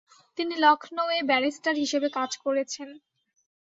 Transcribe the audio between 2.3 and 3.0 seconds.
করেছেন।